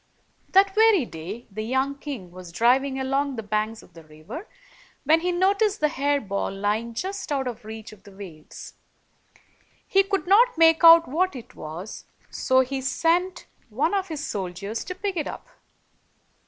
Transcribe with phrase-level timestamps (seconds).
[0.49, 4.47] That very day, the young king was driving along the banks of the river,
[5.03, 8.73] when he noticed the hair ball lying just out of reach of the waves.
[9.85, 14.83] He could not make out what it was, so he sent one of his soldiers
[14.85, 15.47] to pick it up.